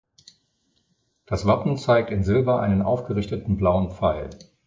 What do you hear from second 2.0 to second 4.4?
in Silber einen aufgerichteten blauen Pfeil.